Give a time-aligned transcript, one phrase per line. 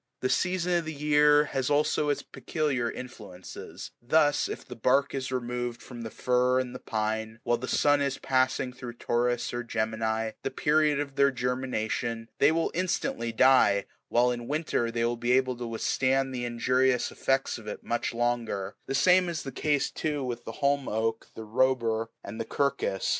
[0.21, 5.31] The season of the year has also its peculiar influences; thus, if the bark is
[5.31, 9.61] removed from the fir and the pine, while the sun is passing through Taurus or
[9.61, 15.17] Gemini, the period of their germination, they will instantly die, while in winter they are
[15.23, 19.91] able to withstand the injurious effects of it much longer: the same is the case,
[19.91, 23.07] too, with the holm oak, the robur, and the quercus.